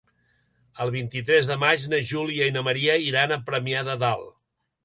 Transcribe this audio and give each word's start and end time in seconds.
El 0.85 0.91
vint-i-tres 0.95 1.49
de 1.51 1.57
maig 1.65 1.85
na 1.93 2.01
Júlia 2.13 2.49
i 2.53 2.57
na 2.57 2.65
Maria 2.71 2.99
iran 3.11 3.35
a 3.37 3.41
Premià 3.51 3.89
de 3.93 3.99
Dalt. 4.07 4.31